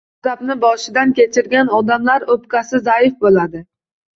G’azabni 0.27 0.55
boshidan 0.63 1.13
kechirgan 1.19 1.71
odamlar 1.81 2.27
o’pkasi 2.37 2.83
zaif 2.89 3.17
bo‘ladi. 3.27 3.63